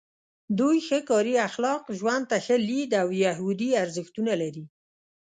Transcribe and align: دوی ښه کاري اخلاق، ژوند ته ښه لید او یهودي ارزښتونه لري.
دوی 0.59 0.77
ښه 0.87 0.99
کاري 1.09 1.35
اخلاق، 1.47 1.81
ژوند 1.99 2.23
ته 2.31 2.37
ښه 2.45 2.55
لید 2.67 2.91
او 3.01 3.07
یهودي 3.25 3.69
ارزښتونه 3.83 4.33
لري. 4.41 4.65